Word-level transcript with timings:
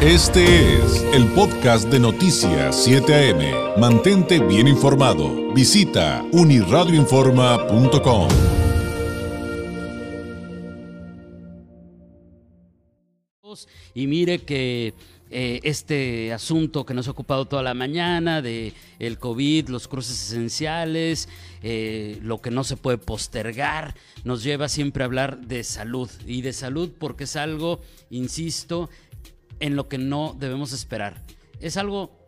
Este 0.00 0.76
es 0.76 1.02
el 1.12 1.26
podcast 1.32 1.88
de 1.88 1.98
Noticias 1.98 2.84
7 2.84 3.32
AM. 3.32 3.80
Mantente 3.80 4.38
bien 4.38 4.68
informado. 4.68 5.52
Visita 5.52 6.24
uniradioinforma.com. 6.30 8.28
Y 13.92 14.06
mire 14.06 14.38
que 14.38 14.94
eh, 15.30 15.60
este 15.62 16.32
asunto 16.32 16.86
que 16.86 16.94
nos 16.94 17.06
ha 17.08 17.10
ocupado 17.10 17.44
toda 17.46 17.62
la 17.62 17.74
mañana 17.74 18.40
de 18.40 18.72
el 18.98 19.18
COVID, 19.18 19.68
los 19.68 19.86
cruces 19.86 20.30
esenciales, 20.30 21.28
eh, 21.62 22.18
lo 22.22 22.40
que 22.40 22.50
no 22.50 22.64
se 22.64 22.78
puede 22.78 22.96
postergar, 22.96 23.94
nos 24.24 24.42
lleva 24.42 24.68
siempre 24.68 25.02
a 25.02 25.06
hablar 25.06 25.40
de 25.40 25.64
salud 25.64 26.08
y 26.26 26.40
de 26.40 26.54
salud 26.54 26.92
porque 26.98 27.24
es 27.24 27.36
algo, 27.36 27.80
insisto, 28.10 28.88
en 29.60 29.76
lo 29.76 29.88
que 29.88 29.98
no 29.98 30.36
debemos 30.38 30.72
esperar. 30.72 31.22
Es 31.60 31.76
algo 31.76 32.18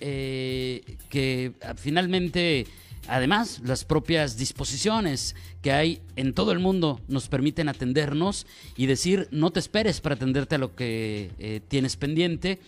eh, 0.00 0.96
que 1.08 1.52
finalmente, 1.76 2.66
además, 3.08 3.60
las 3.64 3.84
propias 3.84 4.36
disposiciones 4.36 5.34
que 5.60 5.72
hay 5.72 6.00
en 6.16 6.34
todo 6.34 6.52
el 6.52 6.60
mundo 6.60 7.00
nos 7.08 7.28
permiten 7.28 7.68
atendernos 7.68 8.46
y 8.76 8.86
decir, 8.86 9.28
no 9.30 9.50
te 9.50 9.60
esperes 9.60 10.00
para 10.00 10.14
atenderte 10.14 10.54
a 10.54 10.58
lo 10.58 10.76
que 10.76 11.30
eh, 11.38 11.60
tienes 11.66 11.96
pendiente. 11.96 12.60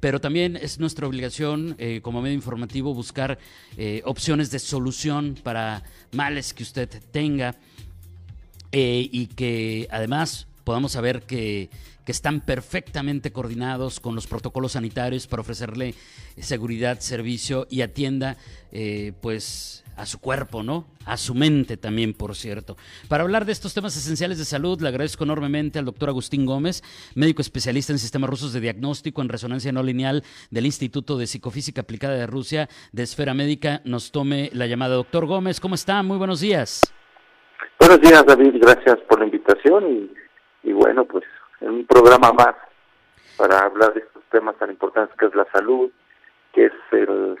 Pero 0.00 0.18
también 0.18 0.56
es 0.56 0.78
nuestra 0.78 1.06
obligación 1.06 1.76
eh, 1.78 2.00
como 2.02 2.22
medio 2.22 2.34
informativo 2.34 2.94
buscar 2.94 3.38
opciones 4.04 4.50
de 4.50 4.58
solución 4.58 5.38
para 5.42 5.82
males 6.12 6.54
que 6.54 6.62
usted 6.62 6.88
tenga 7.12 7.54
y 8.72 9.26
que 9.26 9.88
además 9.90 10.46
podamos 10.64 10.92
saber 10.92 11.22
que 11.22 11.68
están 12.10 12.40
perfectamente 12.40 13.32
coordinados 13.32 14.00
con 14.00 14.14
los 14.14 14.26
protocolos 14.26 14.72
sanitarios 14.72 15.26
para 15.26 15.42
ofrecerle 15.42 15.94
seguridad, 16.38 17.00
servicio 17.00 17.66
y 17.70 17.82
atienda 17.82 18.36
eh, 18.72 19.12
pues 19.20 19.84
a 19.96 20.06
su 20.06 20.18
cuerpo, 20.18 20.62
¿no? 20.62 20.86
A 21.04 21.16
su 21.16 21.34
mente 21.34 21.76
también, 21.76 22.14
por 22.14 22.34
cierto. 22.34 22.76
Para 23.08 23.22
hablar 23.22 23.44
de 23.44 23.52
estos 23.52 23.74
temas 23.74 23.96
esenciales 23.96 24.38
de 24.38 24.44
salud, 24.44 24.80
le 24.80 24.88
agradezco 24.88 25.24
enormemente 25.24 25.78
al 25.78 25.84
doctor 25.84 26.08
Agustín 26.08 26.46
Gómez, 26.46 26.82
médico 27.14 27.42
especialista 27.42 27.92
en 27.92 27.98
sistemas 27.98 28.30
rusos 28.30 28.52
de 28.52 28.60
diagnóstico 28.60 29.20
en 29.20 29.28
resonancia 29.28 29.72
no 29.72 29.82
lineal 29.82 30.22
del 30.50 30.66
Instituto 30.66 31.18
de 31.18 31.26
Psicofísica 31.26 31.82
Aplicada 31.82 32.14
de 32.14 32.26
Rusia 32.26 32.68
de 32.92 33.02
Esfera 33.02 33.34
Médica. 33.34 33.82
Nos 33.84 34.10
tome 34.10 34.50
la 34.54 34.66
llamada. 34.66 34.96
Doctor 34.96 35.26
Gómez, 35.26 35.60
¿cómo 35.60 35.74
está? 35.74 36.02
Muy 36.02 36.16
buenos 36.16 36.40
días. 36.40 36.80
Buenos 37.78 38.00
días, 38.00 38.24
David. 38.24 38.54
Gracias 38.60 38.96
por 39.08 39.18
la 39.18 39.26
invitación 39.26 40.10
y 40.62 40.72
bueno, 40.72 41.04
pues 41.04 41.24
en 41.60 41.70
un 41.70 41.86
programa 41.86 42.32
más 42.32 42.54
para 43.36 43.60
hablar 43.60 43.94
de 43.94 44.00
estos 44.00 44.22
temas 44.30 44.56
tan 44.56 44.70
importantes 44.70 45.16
que 45.16 45.26
es 45.26 45.34
la 45.34 45.46
salud, 45.52 45.90
que 46.52 46.66
es 46.66 46.72
el, 46.92 47.38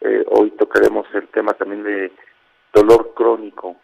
eh, 0.00 0.24
hoy 0.28 0.50
tocaremos 0.52 1.06
el 1.14 1.28
tema 1.28 1.52
también 1.54 1.82
de 1.82 2.12
dolor 2.72 3.12
crónico. 3.14 3.76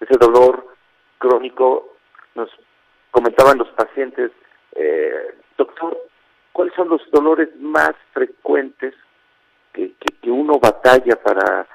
Ese 0.00 0.16
dolor 0.18 0.66
crónico 1.18 1.96
nos 2.34 2.50
comentaban 3.10 3.58
los 3.58 3.68
pacientes, 3.70 4.32
eh, 4.74 5.34
doctor, 5.56 5.96
¿cuáles 6.52 6.74
son 6.74 6.88
los 6.88 7.02
dolores 7.10 7.48
más 7.60 7.92
frecuentes 8.12 8.94
que, 9.72 9.92
que, 9.94 10.14
que 10.20 10.30
uno 10.30 10.58
batalla 10.58 11.16
para 11.16 11.66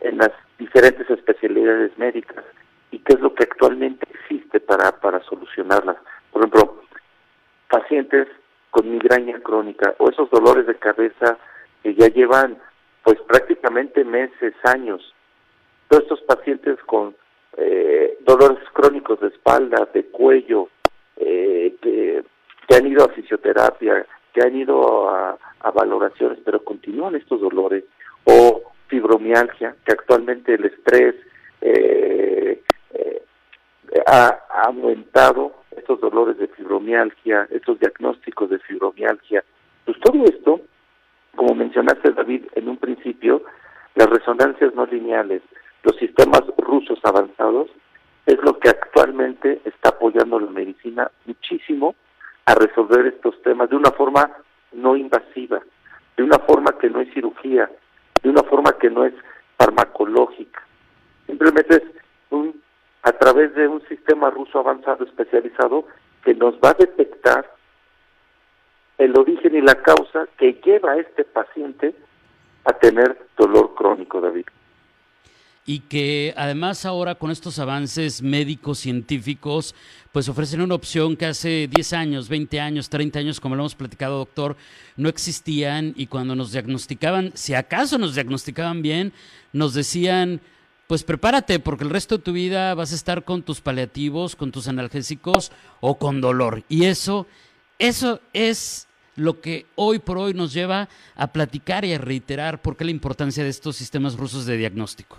en 0.00 0.18
las 0.18 0.30
diferentes 0.58 1.08
especialidades 1.10 1.96
médicas 1.98 2.44
y 2.90 2.98
qué 3.00 3.14
es 3.14 3.20
lo 3.20 3.34
que 3.34 3.44
actualmente 3.44 4.06
existe 4.10 4.60
para, 4.60 4.92
para 5.00 5.22
solucionarlas? 5.24 5.96
Por 6.32 6.42
ejemplo, 6.42 6.82
pacientes 7.68 8.28
con 8.70 8.90
migraña 8.90 9.40
crónica 9.40 9.94
o 9.98 10.10
esos 10.10 10.30
dolores 10.30 10.66
de 10.66 10.76
cabeza 10.76 11.38
que 11.82 11.94
ya 11.94 12.08
llevan 12.08 12.58
pues 13.02 13.18
prácticamente 13.26 14.04
meses, 14.04 14.54
años. 14.64 15.14
Todos 15.88 16.04
estos 16.04 16.20
pacientes 16.22 16.78
con 16.86 17.14
eh, 17.56 18.18
dolores 18.20 18.58
crónicos 18.72 19.20
de 19.20 19.28
espalda, 19.28 19.88
de 19.92 20.04
cuello, 20.06 20.68
eh, 21.16 21.74
que, 21.80 22.22
han 22.76 22.86
ido 22.86 23.04
a 23.04 23.08
fisioterapia, 23.08 24.06
que 24.32 24.40
han 24.42 24.54
ido 24.56 25.10
a, 25.10 25.36
valoraciones, 25.74 26.38
pero 26.44 26.62
continúan 26.64 27.16
estos 27.16 27.40
dolores, 27.40 27.84
o 28.24 28.62
fibromialgia, 28.86 29.74
que 29.84 29.92
actualmente 29.92 30.54
el 30.54 30.64
estrés 30.66 31.14
eh, 31.60 32.62
ha 34.06 34.38
aumentado 34.64 35.59
estos 35.90 36.00
dolores 36.08 36.38
de 36.38 36.46
fibromialgia, 36.46 37.48
estos 37.50 37.80
diagnósticos 37.80 38.48
de 38.48 38.60
fibromialgia. 38.60 39.42
Pues 39.84 39.98
todo 39.98 40.22
esto, 40.24 40.60
como 41.34 41.52
mencionaste 41.56 42.12
David 42.12 42.44
en 42.54 42.68
un 42.68 42.76
principio, 42.76 43.42
las 43.96 44.08
resonancias 44.08 44.72
no 44.76 44.86
lineales, 44.86 45.42
los 45.82 45.96
sistemas 45.96 46.42
rusos 46.58 47.00
avanzados, 47.02 47.70
es 48.26 48.38
lo 48.44 48.56
que 48.60 48.68
actualmente 48.68 49.60
está 49.64 49.88
apoyando 49.88 50.38
la 50.38 50.50
medicina 50.52 51.10
muchísimo 51.26 51.96
a 52.46 52.54
resolver 52.54 53.06
estos 53.06 53.42
temas 53.42 53.68
de 53.68 53.74
una 53.74 53.90
forma 53.90 54.30
no 54.70 54.94
invasiva, 54.94 55.60
de 56.16 56.22
una 56.22 56.38
forma 56.38 56.78
que 56.78 56.88
no 56.88 57.00
es 57.00 57.12
cirugía, 57.12 57.68
de 58.22 58.30
una 58.30 58.44
forma 58.44 58.74
que 58.78 58.90
no 58.90 59.04
es 59.04 59.14
farmacológica. 59.58 60.62
Simplemente 61.26 61.78
es 61.78 61.82
un 62.30 62.60
a 63.02 63.12
través 63.12 63.54
de 63.54 63.66
un 63.66 63.82
sistema 63.88 64.30
ruso 64.30 64.58
avanzado 64.58 65.04
especializado 65.04 65.86
que 66.24 66.34
nos 66.34 66.54
va 66.56 66.70
a 66.70 66.74
detectar 66.74 67.50
el 69.00 69.18
origen 69.18 69.56
y 69.56 69.62
la 69.62 69.76
causa 69.76 70.28
que 70.38 70.60
lleva 70.62 70.92
a 70.92 70.98
este 70.98 71.24
paciente 71.24 71.94
a 72.64 72.74
tener 72.74 73.18
dolor 73.36 73.74
crónico, 73.74 74.20
David. 74.20 74.44
Y 75.64 75.80
que 75.80 76.34
además 76.36 76.84
ahora 76.84 77.14
con 77.14 77.30
estos 77.30 77.58
avances 77.58 78.20
médicos, 78.20 78.78
científicos, 78.78 79.74
pues 80.12 80.28
ofrecen 80.28 80.60
una 80.60 80.74
opción 80.74 81.16
que 81.16 81.26
hace 81.26 81.68
10 81.74 81.92
años, 81.94 82.28
20 82.28 82.60
años, 82.60 82.90
30 82.90 83.20
años, 83.20 83.40
como 83.40 83.56
lo 83.56 83.62
hemos 83.62 83.74
platicado, 83.74 84.18
doctor, 84.18 84.56
no 84.96 85.08
existían 85.08 85.94
y 85.96 86.06
cuando 86.06 86.34
nos 86.34 86.52
diagnosticaban, 86.52 87.30
si 87.34 87.54
acaso 87.54 87.96
nos 87.96 88.14
diagnosticaban 88.14 88.82
bien, 88.82 89.12
nos 89.52 89.72
decían, 89.72 90.40
pues 90.86 91.04
prepárate 91.04 91.58
porque 91.58 91.84
el 91.84 91.90
resto 91.90 92.18
de 92.18 92.24
tu 92.24 92.32
vida 92.32 92.74
vas 92.74 92.92
a 92.92 92.96
estar 92.96 93.24
con 93.24 93.42
tus 93.42 93.62
paliativos, 93.62 94.36
con 94.36 94.52
tus 94.52 94.68
analgésicos 94.68 95.52
o 95.80 95.96
con 95.96 96.20
dolor. 96.20 96.64
Y 96.68 96.84
eso, 96.84 97.26
eso 97.78 98.20
es 98.32 98.88
lo 99.16 99.40
que 99.40 99.66
hoy 99.74 99.98
por 99.98 100.18
hoy 100.18 100.34
nos 100.34 100.52
lleva 100.52 100.88
a 101.16 101.26
platicar 101.32 101.84
y 101.84 101.92
a 101.92 101.98
reiterar 101.98 102.60
por 102.62 102.76
qué 102.76 102.84
la 102.84 102.90
importancia 102.90 103.42
de 103.42 103.50
estos 103.50 103.76
sistemas 103.76 104.16
rusos 104.16 104.46
de 104.46 104.56
diagnóstico. 104.56 105.18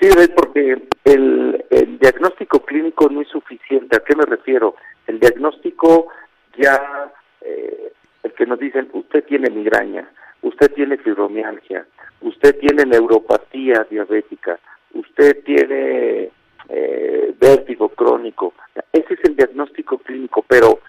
Sí, 0.00 0.08
porque 0.34 0.82
el, 1.04 1.64
el 1.70 1.98
diagnóstico 1.98 2.60
clínico 2.60 3.08
no 3.10 3.20
es 3.20 3.28
suficiente. 3.28 3.96
¿A 3.96 4.00
qué 4.00 4.16
me 4.16 4.24
refiero? 4.24 4.76
El 5.06 5.20
diagnóstico 5.20 6.08
ya, 6.56 7.12
eh, 7.42 7.92
el 8.22 8.32
que 8.32 8.46
nos 8.46 8.58
dicen, 8.58 8.88
usted 8.92 9.24
tiene 9.24 9.50
migraña, 9.50 10.10
usted 10.42 10.72
tiene 10.72 10.96
fibromialgia, 10.98 11.86
usted 12.22 12.58
tiene 12.58 12.84
neuropatía 12.86 13.86
diabética, 13.90 14.58
usted 14.94 15.42
tiene 15.44 16.30
eh, 16.68 17.34
vértigo 17.38 17.90
crónico. 17.90 18.54
Ese 18.92 19.14
es 19.14 19.20
el 19.24 19.36
diagnóstico 19.36 19.98
clínico, 19.98 20.44
pero 20.48 20.79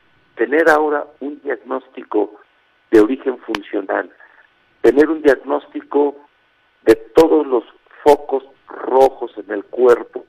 tener 0.42 0.72
ahora 0.72 1.06
un 1.20 1.40
diagnóstico 1.44 2.42
de 2.90 3.00
origen 3.00 3.38
funcional, 3.42 4.10
tener 4.82 5.08
un 5.08 5.22
diagnóstico 5.22 6.16
de 6.82 6.96
todos 6.96 7.46
los 7.46 7.64
focos 8.04 8.44
rojos 8.68 9.32
en 9.38 9.52
el 9.52 9.64
cuerpo 9.66 10.26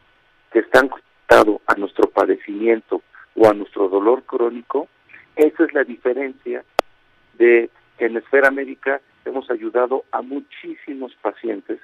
que 0.53 0.59
están 0.59 0.91
conectados 0.91 1.63
a 1.67 1.77
nuestro 1.77 2.11
padecimiento 2.11 3.01
o 3.37 3.49
a 3.49 3.55
nuestro 3.55 3.89
dolor 3.89 4.25
crónico, 4.25 4.87
esa 5.35 5.65
es 5.65 5.73
la 5.73 5.83
diferencia 5.83 6.63
de 7.39 7.71
que 7.97 8.05
en 8.05 8.13
la 8.13 8.19
esfera 8.19 8.51
médica 8.51 9.01
hemos 9.25 9.51
ayudado 9.51 10.05
a 10.13 10.21
muchísimos 10.21 11.15
pacientes 11.23 11.81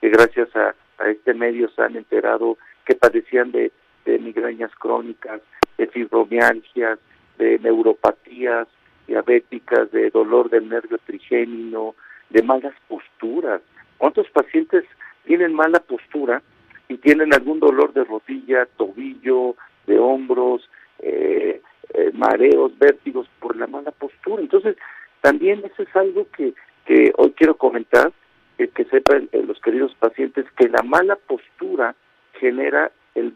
que 0.00 0.08
gracias 0.08 0.48
a, 0.56 0.74
este 1.08 1.34
medio 1.34 1.70
se 1.70 1.82
han 1.82 1.94
enterado 1.94 2.58
que 2.84 2.96
padecían 2.96 3.52
de, 3.52 3.70
migrañas 4.04 4.72
crónicas, 4.74 5.40
de 5.78 5.86
fibromialgias, 5.86 6.98
de 7.38 7.58
neuropatías 7.58 8.68
diabéticas, 9.06 9.90
de 9.90 10.10
dolor 10.10 10.50
del 10.50 10.68
nervio 10.68 10.98
trigémino, 11.04 11.94
de 12.30 12.42
malas 12.42 12.74
posturas. 12.88 13.60
¿Cuántos 13.98 14.28
pacientes 14.30 14.84
tienen 15.24 15.54
mala 15.54 15.80
postura 15.80 16.42
y 16.88 16.96
tienen 16.98 17.32
algún 17.32 17.60
dolor 17.60 17.92
de 17.92 18.04
rodilla, 18.04 18.66
tobillo, 18.76 19.56
de 19.86 19.98
hombros, 19.98 20.68
eh, 21.00 21.60
eh, 21.94 22.10
mareos, 22.14 22.76
vértigos 22.78 23.28
por 23.40 23.56
la 23.56 23.66
mala 23.66 23.90
postura? 23.90 24.42
Entonces, 24.42 24.76
también 25.20 25.62
eso 25.64 25.82
es 25.82 25.96
algo 25.96 26.26
que, 26.36 26.54
que 26.86 27.12
hoy 27.16 27.32
quiero 27.32 27.56
comentar, 27.56 28.12
que, 28.56 28.84
sepan 28.84 29.28
eh, 29.32 29.42
los 29.46 29.60
queridos 29.60 29.94
pacientes, 29.96 30.46
que 30.56 30.68
la 30.68 30.82
mala 30.82 31.16
postura 31.16 31.96
genera 32.34 32.92
el, 33.14 33.34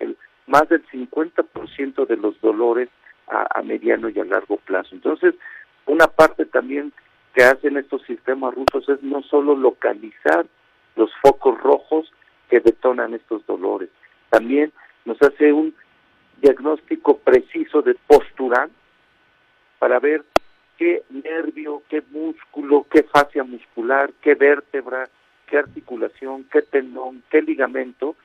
el 0.00 0.16
más 0.46 0.68
del 0.68 0.84
50% 0.88 2.06
de 2.06 2.16
los 2.16 2.40
dolores 2.40 2.88
a, 3.34 3.62
mediano 3.62 4.08
y 4.08 4.18
a 4.18 4.24
largo 4.24 4.56
plazo. 4.58 4.94
Entonces, 4.94 5.34
una 5.86 6.06
parte 6.06 6.46
también 6.46 6.92
que 7.34 7.44
hacen 7.44 7.76
estos 7.76 8.02
sistemas 8.02 8.54
rusos 8.54 8.88
es 8.88 9.02
no 9.02 9.22
solo 9.22 9.56
localizar 9.56 10.46
los 10.96 11.10
focos 11.22 11.60
rojos 11.60 12.12
que 12.48 12.60
detonan 12.60 13.14
estos 13.14 13.44
dolores, 13.46 13.88
también 14.30 14.72
nos 15.04 15.20
hace 15.22 15.52
un 15.52 15.74
diagnóstico 16.40 17.18
preciso 17.18 17.82
de 17.82 17.94
postura 18.06 18.68
para 19.78 19.98
ver 19.98 20.24
qué 20.78 21.02
nervio, 21.10 21.82
qué 21.88 22.02
músculo, 22.10 22.86
qué 22.90 23.02
fascia 23.04 23.44
muscular, 23.44 24.12
qué 24.20 24.34
vértebra, 24.34 25.08
qué 25.46 25.58
articulación, 25.58 26.44
qué 26.50 26.62
tendón, 26.62 27.22
qué 27.30 27.42
ligamento 27.42 28.16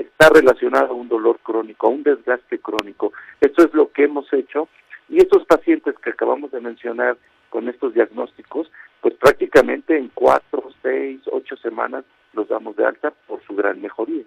está 0.00 0.30
relacionado 0.30 0.92
a 0.92 0.94
un 0.94 1.08
dolor 1.08 1.38
crónico, 1.42 1.86
a 1.86 1.90
un 1.90 2.02
desgaste 2.02 2.58
crónico. 2.58 3.12
Esto 3.40 3.64
es 3.64 3.74
lo 3.74 3.92
que 3.92 4.04
hemos 4.04 4.32
hecho 4.32 4.68
y 5.08 5.18
estos 5.18 5.44
pacientes 5.44 5.94
que 5.98 6.10
acabamos 6.10 6.50
de 6.50 6.60
mencionar 6.60 7.16
con 7.50 7.68
estos 7.68 7.94
diagnósticos, 7.94 8.70
pues 9.00 9.14
prácticamente 9.14 9.96
en 9.96 10.08
cuatro, 10.14 10.70
seis, 10.82 11.20
ocho 11.30 11.56
semanas 11.56 12.04
los 12.32 12.48
damos 12.48 12.76
de 12.76 12.86
alta 12.86 13.12
por 13.26 13.42
su 13.44 13.54
gran 13.54 13.80
mejoría. 13.82 14.22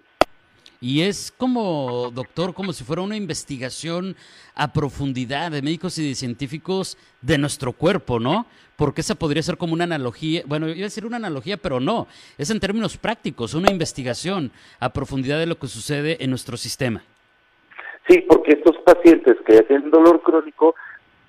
Y 0.84 1.00
es 1.00 1.32
como, 1.38 2.10
doctor, 2.12 2.52
como 2.52 2.74
si 2.74 2.84
fuera 2.84 3.00
una 3.00 3.16
investigación 3.16 4.16
a 4.54 4.70
profundidad 4.70 5.50
de 5.50 5.62
médicos 5.62 5.96
y 5.96 6.06
de 6.06 6.14
científicos 6.14 6.98
de 7.22 7.38
nuestro 7.38 7.72
cuerpo, 7.72 8.20
¿no? 8.20 8.44
Porque 8.76 9.00
esa 9.00 9.14
podría 9.14 9.42
ser 9.42 9.56
como 9.56 9.72
una 9.72 9.84
analogía, 9.84 10.42
bueno, 10.44 10.68
iba 10.68 10.80
a 10.80 10.92
decir 10.92 11.06
una 11.06 11.16
analogía, 11.16 11.56
pero 11.56 11.80
no, 11.80 12.06
es 12.36 12.50
en 12.50 12.60
términos 12.60 12.98
prácticos, 12.98 13.54
una 13.54 13.70
investigación 13.70 14.52
a 14.78 14.92
profundidad 14.92 15.38
de 15.38 15.46
lo 15.46 15.54
que 15.54 15.68
sucede 15.68 16.22
en 16.22 16.28
nuestro 16.28 16.58
sistema. 16.58 17.02
Sí, 18.06 18.20
porque 18.28 18.52
estos 18.52 18.76
pacientes 18.84 19.36
que 19.46 19.62
tienen 19.62 19.90
dolor 19.90 20.20
crónico 20.20 20.74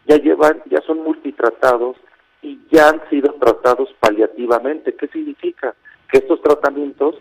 ya 0.05 0.17
llevan, 0.17 0.63
ya 0.69 0.81
son 0.81 1.01
multitratados 1.01 1.95
y 2.41 2.59
ya 2.73 2.89
han 2.89 3.01
sido 3.09 3.33
tratados 3.35 3.87
paliativamente. 4.01 4.93
¿Qué 4.95 5.07
significa? 5.07 5.73
Que 6.11 6.17
estos 6.17 6.41
tratamientos 6.41 7.15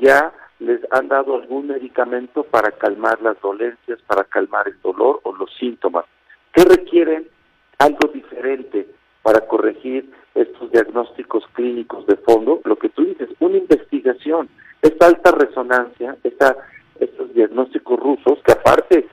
ya 0.00 0.32
les 0.64 0.80
han 0.90 1.08
dado 1.08 1.36
algún 1.36 1.68
medicamento 1.68 2.44
para 2.44 2.70
calmar 2.72 3.20
las 3.22 3.40
dolencias, 3.40 4.00
para 4.06 4.24
calmar 4.24 4.68
el 4.68 4.80
dolor 4.82 5.20
o 5.22 5.34
los 5.34 5.52
síntomas. 5.56 6.04
¿Qué 6.52 6.64
requieren? 6.64 7.28
Algo 7.78 8.08
diferente 8.12 8.86
para 9.22 9.40
corregir 9.46 10.10
estos 10.34 10.70
diagnósticos 10.70 11.44
clínicos 11.54 12.06
de 12.06 12.16
fondo. 12.16 12.60
Lo 12.64 12.76
que 12.76 12.88
tú 12.88 13.04
dices, 13.04 13.28
una 13.40 13.58
investigación, 13.58 14.48
esta 14.82 15.06
alta 15.06 15.32
resonancia, 15.32 16.16
esta, 16.22 16.56
estos 17.00 17.32
diagnósticos 17.34 17.98
rusos, 17.98 18.38
que 18.44 18.52
aparte 18.52 19.08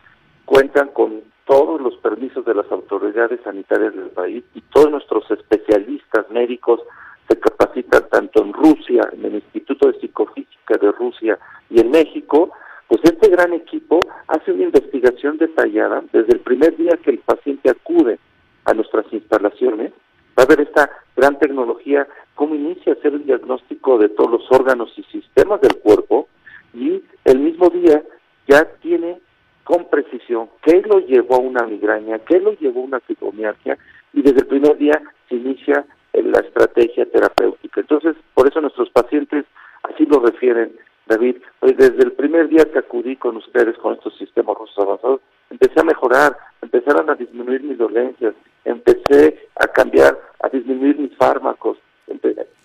cuentan 0.46 0.90
con 0.90 1.22
todos 1.46 1.82
los 1.82 1.96
permisos 1.98 2.46
de 2.46 2.54
las 2.54 2.72
autoridades 2.72 3.40
sanitarias 3.44 3.96
del 3.96 4.10
país 4.10 4.44
y 4.54 4.62
todos 4.62 4.92
nuestros 4.92 5.30
especialistas 5.32 6.30
médicos 6.30 6.82
se 7.28 7.40
capacitan 7.40 8.08
tanto 8.10 8.44
en 8.44 8.54
Rusia, 8.54 9.08
en 9.14 9.26
el 9.26 9.36
Instituto 9.36 9.92
de 9.92 10.00
Psicofísica 10.00 10.78
de 10.78 10.92
Rusia 10.92 11.40
y 11.70 11.80
en 11.80 11.92
México, 11.92 12.52
pues 12.88 13.02
este 13.04 13.30
gran 13.30 13.54
equipo 13.54 14.00
hace 14.32 14.52
una 14.52 14.64
investigación 14.64 15.38
detallada 15.38 16.04
desde 16.14 16.34
el 16.34 16.40
primer 16.40 16.76
día 16.78 16.98
que 17.04 17.12
el 17.12 17.20
paciente 17.20 17.70
acude 17.70 18.18
a 18.64 18.74
nuestras 18.74 19.06
instalaciones, 19.12 19.92
va 20.38 20.44
a 20.44 20.46
ver 20.46 20.62
esta 20.62 20.90
gran 21.18 21.38
tecnología, 21.38 22.08
cómo 22.36 22.56
inicia 22.56 22.94
a 22.94 22.96
hacer 22.96 23.14
el 23.14 23.26
diagnóstico 23.26 23.98
de 23.98 24.10
todos 24.10 24.32
los 24.32 24.52
órganos 24.52 24.94
y 24.98 25.04
sistemas 25.04 25.60
del 25.60 25.76
cuerpo 25.82 26.30
y 26.74 27.04
el 27.26 27.40
mismo 27.40 27.70
día 27.70 28.02
ya 28.48 28.66
tiene 28.82 29.20
con 29.66 29.90
precisión 29.90 30.50
qué 30.62 30.82
lo 30.82 31.00
llevó 31.00 31.36
a 31.36 31.40
una 31.40 31.68
migraña, 31.68 32.20
qué 32.20 32.40
lo 32.40 32.54
llevó 32.54 32.82
a 32.82 32.86
una 32.86 33.00
fibromialgia 33.02 33.78
y 34.14 34.22
desde 34.22 34.42
el 34.42 34.48
primer 34.48 34.78
día 34.78 35.02
se 35.28 35.36
inicia 35.36 35.86
la 36.14 36.40
estrategia 36.40 37.06
terapéutica. 37.06 37.82
Entonces, 37.82 38.16
por 38.34 38.48
eso 38.48 38.62
nuestros 38.62 38.90
pacientes 38.90 39.46
así 39.84 40.06
lo 40.06 40.20
refieren, 40.20 40.72
David. 41.12 41.38
Pues 41.60 41.76
desde 41.78 42.04
el 42.04 42.14
primer 42.14 42.48
día 42.48 42.66
que 42.72 42.80
acudí 42.80 43.18
con 43.18 43.36
ustedes 43.36 43.78
con 43.78 43.94
estos 43.94 44.18
sistemas 44.18 44.58
rusos 44.58 44.78
avanzados, 44.80 45.22
empecé 45.50 45.80
a 45.80 45.84
mejorar, 45.84 46.38
empezaron 46.62 47.10
a 47.10 47.16
disminuir 47.16 47.64
mis 47.64 47.78
dolencias, 47.78 48.34
empecé 48.64 49.50
a 49.60 49.68
cambiar, 49.68 50.18
a 50.42 50.50
disminuir 50.50 50.98
mis 50.98 51.16
fármacos. 51.18 51.78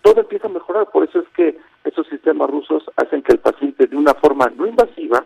todo 0.03 0.21
empieza 0.21 0.47
a 0.47 0.51
mejorar, 0.51 0.89
por 0.93 1.03
eso 1.03 1.19
es 1.19 1.29
que 1.35 1.59
esos 1.85 2.07
sistemas 2.07 2.49
rusos 2.49 2.85
hacen 2.97 3.23
que 3.23 3.33
el 3.33 3.41
paciente 3.41 3.87
de 3.87 3.97
una 3.97 4.15
forma 4.15 4.47
no 4.57 4.67
invasiva, 4.67 5.25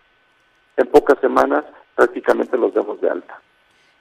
en 0.79 0.87
pocas 0.87 1.19
semanas 1.21 1.65
prácticamente 1.95 2.57
los 2.57 2.73
demos 2.73 2.99
de 3.03 3.11
alta. 3.11 3.39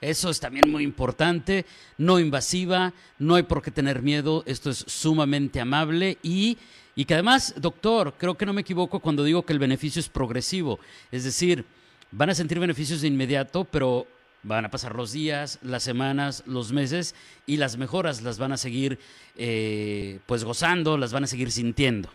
Eso 0.02 0.30
es 0.30 0.40
también 0.40 0.72
muy 0.72 0.84
importante, 0.84 1.66
no 1.98 2.20
invasiva, 2.20 2.94
no 3.18 3.36
hay 3.36 3.44
por 3.44 3.62
qué 3.62 3.70
tener 3.70 4.02
miedo, 4.02 4.44
esto 4.46 4.70
es 4.70 4.78
sumamente 4.88 5.60
amable 5.60 6.18
y, 6.24 6.58
y 6.96 7.06
que 7.06 7.14
además, 7.14 7.56
doctor, 7.60 8.14
creo 8.18 8.36
que 8.36 8.46
no 8.46 8.54
me 8.54 8.62
equivoco 8.62 9.00
cuando 9.00 9.24
digo 9.24 9.44
que 9.44 9.54
el 9.54 9.60
beneficio 9.60 10.00
es 10.00 10.10
progresivo, 10.10 10.80
es 11.12 11.24
decir, 11.24 11.66
van 12.12 12.30
a 12.30 12.36
sentir 12.36 12.60
beneficios 12.60 13.02
de 13.02 13.08
inmediato, 13.08 13.66
pero 13.66 14.06
van 14.44 14.66
a 14.66 14.70
pasar 14.70 14.96
los 14.96 15.12
días, 15.12 15.60
las 15.64 15.84
semanas, 15.84 16.44
los 16.48 16.72
meses 16.72 17.16
y 17.46 17.58
las 17.58 17.78
mejoras 17.78 18.24
las 18.24 18.40
van 18.40 18.52
a 18.52 18.58
seguir 18.58 18.98
eh, 19.38 20.20
pues 20.26 20.44
gozando, 20.44 20.98
las 20.98 21.14
van 21.14 21.24
a 21.24 21.28
seguir 21.28 21.52
sintiendo. 21.52 22.10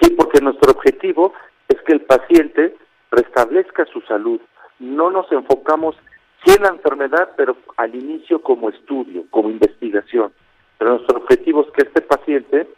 Sí, 0.00 0.10
porque 0.10 0.40
nuestro 0.40 0.72
objetivo 0.72 1.34
es 1.68 1.80
que 1.82 1.92
el 1.92 2.00
paciente 2.02 2.76
restablezca 3.10 3.84
su 3.86 4.00
salud. 4.02 4.40
No 4.78 5.10
nos 5.10 5.30
enfocamos 5.32 5.96
sí 6.44 6.54
en 6.56 6.62
la 6.62 6.68
enfermedad, 6.68 7.30
pero 7.36 7.56
al 7.76 7.94
inicio 7.94 8.40
como 8.40 8.70
estudio, 8.70 9.24
como 9.30 9.50
investigación. 9.50 10.32
Pero 10.78 10.92
nuestro 10.92 11.18
objetivo 11.18 11.62
es 11.62 11.72
que 11.72 11.82
este 11.88 12.00
paciente 12.02 12.68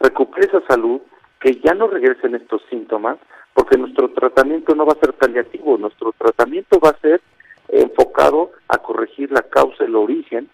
recupere 0.00 0.46
esa 0.46 0.57
salud, 0.68 1.00
que 1.40 1.56
ya 1.56 1.74
no 1.74 1.88
regresen 1.88 2.34
estos 2.34 2.62
síntomas, 2.70 3.18
porque 3.54 3.76
nuestro 3.76 4.10
tratamiento 4.10 4.74
no 4.74 4.86
va 4.86 4.92
a 4.92 5.00
ser 5.00 5.14
paliativo, 5.14 5.76
nuestro 5.78 6.12
tratamiento 6.12 6.78
va 6.78 6.90
a 6.90 7.00
ser 7.00 7.20
enfocado 7.68 8.52
a 8.68 8.78
corregir 8.78 9.32
la 9.32 9.42
causa, 9.42 9.84
el 9.84 9.96
origen 9.96 10.48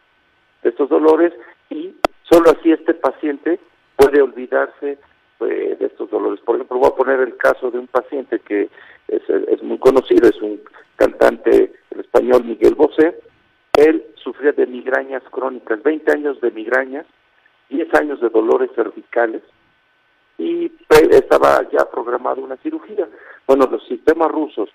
de 0.63 0.71
estos 0.71 0.89
dolores 0.89 1.33
y 1.71 1.95
solo 2.23 2.51
así 2.51 2.73
este 2.73 2.95
paciente 2.95 3.61
puede 3.97 4.23
olvidarse 4.23 4.99
eh, 5.41 5.77
de 5.79 5.87
estos 5.87 6.11
dolores. 6.11 6.41
Por 6.41 6.57
ejemplo, 6.57 6.79
voy 6.79 6.89
a 6.89 6.97
poner 6.97 7.21
el 7.21 7.37
caso 7.37 7.71
de 7.71 7.79
un 7.79 7.87
paciente 7.87 8.41
que 8.41 8.71
es, 9.09 9.23
es 9.29 9.63
muy 9.63 9.79
conocido, 9.79 10.29
es 10.29 10.41
un 10.41 10.61
cantante 10.97 11.73
el 11.91 12.01
español 12.01 12.45
Miguel 12.45 12.75
Bosé, 12.75 13.21
él 13.75 14.05
sufría 14.17 14.53
de 14.53 14.67
migrañas 14.67 15.23
crónicas, 15.31 15.83
20 15.83 16.11
años 16.13 16.41
de 16.41 16.51
migrañas, 16.51 17.07
10 17.69 17.93
años 17.95 18.21
de 18.21 18.29
dolores 18.31 18.71
cervicales 18.75 19.43
y 20.39 20.71
estaba 21.11 21.63
ya 21.71 21.89
programada 21.91 22.41
una 22.41 22.57
cirugía. 22.57 23.09
Bueno, 23.47 23.69
los 23.71 23.87
sistemas 23.87 24.31
rusos 24.31 24.69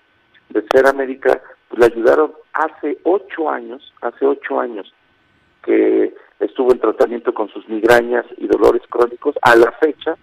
de 0.48 0.64
Cera 0.72 0.92
Médica 0.92 1.40
pues, 1.68 1.80
le 1.80 1.86
ayudaron 1.86 2.32
hace 2.52 2.98
8 3.04 3.50
años, 3.50 3.92
hace 4.00 4.26
8 4.26 4.60
años 4.60 4.92
que 5.64 6.14
estuvo 6.38 6.72
en 6.72 6.80
tratamiento 6.80 7.34
con 7.34 7.48
sus 7.48 7.68
migrañas 7.68 8.24
y 8.38 8.46
dolores 8.46 8.82
crónicos, 8.88 9.34
a 9.42 9.54
la 9.56 9.72
fecha 9.72 10.16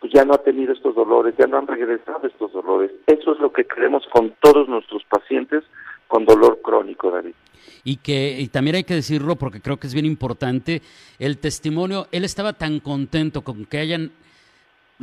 pues 0.00 0.12
ya 0.12 0.24
no 0.24 0.34
ha 0.34 0.38
tenido 0.38 0.72
estos 0.72 0.96
dolores, 0.96 1.32
ya 1.38 1.46
no 1.46 1.58
han 1.58 1.66
regresado 1.68 2.26
estos 2.26 2.52
dolores. 2.52 2.90
Eso 3.06 3.34
es 3.34 3.38
lo 3.38 3.52
que 3.52 3.64
queremos 3.64 4.04
con 4.12 4.34
todos 4.40 4.68
nuestros 4.68 5.04
pacientes 5.04 5.62
con 6.08 6.24
dolor 6.24 6.60
crónico, 6.60 7.12
David. 7.12 7.34
Y 7.84 7.98
que 7.98 8.36
y 8.40 8.48
también 8.48 8.76
hay 8.76 8.84
que 8.84 8.94
decirlo 8.94 9.36
porque 9.36 9.60
creo 9.60 9.76
que 9.78 9.86
es 9.86 9.94
bien 9.94 10.04
importante, 10.04 10.82
el 11.20 11.38
testimonio, 11.38 12.08
él 12.10 12.24
estaba 12.24 12.52
tan 12.52 12.80
contento 12.80 13.42
con 13.42 13.64
que 13.64 13.78
hayan 13.78 14.10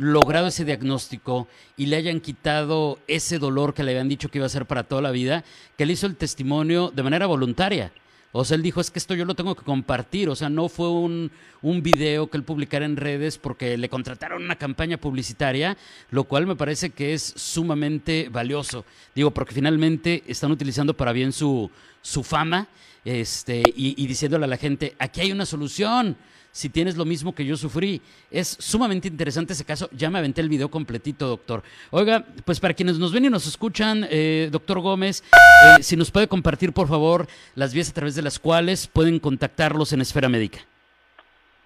logrado 0.00 0.46
ese 0.46 0.64
diagnóstico 0.64 1.46
y 1.76 1.86
le 1.86 1.96
hayan 1.96 2.20
quitado 2.20 2.98
ese 3.06 3.38
dolor 3.38 3.74
que 3.74 3.82
le 3.82 3.92
habían 3.92 4.08
dicho 4.08 4.30
que 4.30 4.38
iba 4.38 4.46
a 4.46 4.50
ser 4.50 4.66
para 4.66 4.84
toda 4.84 5.02
la 5.02 5.10
vida, 5.10 5.44
que 5.76 5.84
él 5.84 5.90
hizo 5.90 6.06
el 6.06 6.16
testimonio 6.16 6.90
de 6.90 7.02
manera 7.02 7.26
voluntaria. 7.26 7.92
O 8.32 8.44
sea, 8.44 8.54
él 8.54 8.62
dijo, 8.62 8.80
es 8.80 8.90
que 8.90 9.00
esto 9.00 9.14
yo 9.14 9.24
lo 9.24 9.34
tengo 9.34 9.56
que 9.56 9.64
compartir. 9.64 10.28
O 10.28 10.36
sea, 10.36 10.48
no 10.48 10.68
fue 10.68 10.88
un, 10.88 11.32
un 11.62 11.82
video 11.82 12.30
que 12.30 12.36
él 12.36 12.44
publicara 12.44 12.84
en 12.84 12.96
redes 12.96 13.38
porque 13.38 13.76
le 13.76 13.88
contrataron 13.88 14.44
una 14.44 14.54
campaña 14.54 14.98
publicitaria, 14.98 15.76
lo 16.10 16.24
cual 16.24 16.46
me 16.46 16.54
parece 16.54 16.90
que 16.90 17.12
es 17.12 17.22
sumamente 17.36 18.28
valioso. 18.30 18.84
Digo, 19.16 19.32
porque 19.32 19.54
finalmente 19.54 20.22
están 20.28 20.52
utilizando 20.52 20.96
para 20.96 21.12
bien 21.12 21.32
su, 21.32 21.70
su 22.02 22.22
fama 22.22 22.68
este, 23.04 23.62
y, 23.74 24.02
y 24.02 24.06
diciéndole 24.06 24.44
a 24.44 24.48
la 24.48 24.56
gente, 24.56 24.94
aquí 24.98 25.20
hay 25.20 25.32
una 25.32 25.46
solución 25.46 26.16
si 26.52 26.68
tienes 26.68 26.96
lo 26.96 27.04
mismo 27.04 27.34
que 27.34 27.44
yo 27.44 27.56
sufrí. 27.56 28.00
Es 28.30 28.48
sumamente 28.48 29.08
interesante 29.08 29.52
ese 29.52 29.64
caso. 29.64 29.88
Ya 29.92 30.10
me 30.10 30.18
aventé 30.18 30.40
el 30.40 30.48
video 30.48 30.68
completito, 30.68 31.26
doctor. 31.26 31.62
Oiga, 31.90 32.24
pues 32.44 32.60
para 32.60 32.74
quienes 32.74 32.98
nos 32.98 33.12
ven 33.12 33.24
y 33.24 33.30
nos 33.30 33.46
escuchan, 33.46 34.06
eh, 34.10 34.48
doctor 34.50 34.80
Gómez, 34.80 35.22
eh, 35.32 35.82
si 35.82 35.96
nos 35.96 36.10
puede 36.10 36.28
compartir, 36.28 36.72
por 36.72 36.88
favor, 36.88 37.26
las 37.54 37.74
vías 37.74 37.90
a 37.90 37.94
través 37.94 38.14
de 38.14 38.22
las 38.22 38.38
cuales 38.38 38.88
pueden 38.88 39.18
contactarlos 39.18 39.92
en 39.92 40.00
Esfera 40.00 40.28
Médica. 40.28 40.58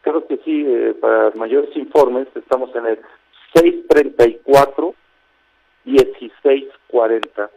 Claro 0.02 0.26
que 0.26 0.36
sí, 0.44 0.64
eh, 0.66 0.94
para 1.00 1.30
mayores 1.30 1.74
informes 1.76 2.28
estamos 2.34 2.74
en 2.76 2.86
el 2.86 2.98
634 3.54 4.94
1640. 5.86 7.50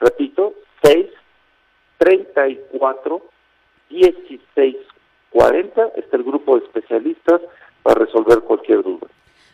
Repito, 0.00 0.54
6 0.82 1.06
34 2.00 3.22
16 3.90 4.76
40. 5.30 5.82
Está 5.96 6.16
el 6.16 6.24
grupo 6.24 6.58
de 6.58 6.64
especialistas 6.64 7.40
para 7.82 8.04
resolver 8.04 8.40
cualquier 8.40 8.82
duda. 8.82 9.06